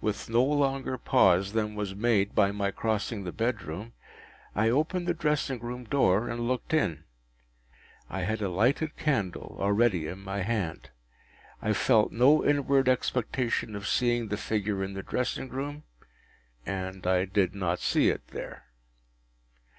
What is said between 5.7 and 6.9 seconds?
door, and looked